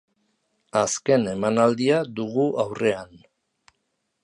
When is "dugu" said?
2.21-2.47